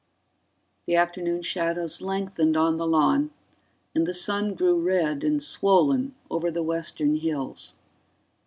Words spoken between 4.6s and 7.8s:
red and swollen over the western hills.